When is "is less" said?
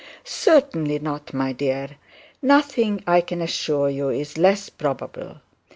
4.09-4.67